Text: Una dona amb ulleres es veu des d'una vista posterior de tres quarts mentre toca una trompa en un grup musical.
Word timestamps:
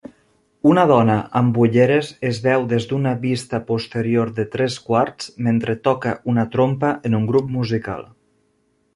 Una 0.67 0.83
dona 0.91 1.15
amb 1.39 1.57
ulleres 1.63 2.07
es 2.29 2.39
veu 2.45 2.63
des 2.71 2.87
d'una 2.93 3.11
vista 3.25 3.59
posterior 3.67 4.31
de 4.39 4.45
tres 4.55 4.77
quarts 4.87 5.29
mentre 5.49 5.75
toca 5.89 6.15
una 6.33 6.47
trompa 6.57 6.95
en 7.11 7.19
un 7.19 7.29
grup 7.33 7.53
musical. 7.59 8.03